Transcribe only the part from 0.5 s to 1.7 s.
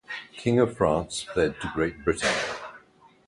of France fled